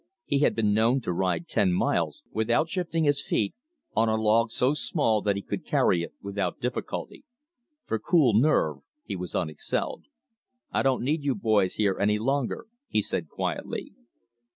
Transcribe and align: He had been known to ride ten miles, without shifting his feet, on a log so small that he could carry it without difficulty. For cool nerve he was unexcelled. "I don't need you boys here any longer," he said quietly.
He 0.25 0.39
had 0.39 0.55
been 0.55 0.73
known 0.73 0.99
to 1.01 1.13
ride 1.13 1.47
ten 1.47 1.71
miles, 1.73 2.23
without 2.31 2.67
shifting 2.67 3.03
his 3.03 3.21
feet, 3.21 3.53
on 3.95 4.09
a 4.09 4.15
log 4.15 4.49
so 4.49 4.73
small 4.73 5.21
that 5.21 5.35
he 5.35 5.43
could 5.43 5.63
carry 5.63 6.01
it 6.01 6.11
without 6.23 6.59
difficulty. 6.59 7.23
For 7.85 7.99
cool 7.99 8.33
nerve 8.33 8.77
he 9.03 9.15
was 9.15 9.35
unexcelled. 9.35 10.05
"I 10.71 10.81
don't 10.81 11.03
need 11.03 11.23
you 11.23 11.35
boys 11.35 11.75
here 11.75 11.99
any 11.99 12.17
longer," 12.17 12.65
he 12.87 13.03
said 13.03 13.29
quietly. 13.29 13.93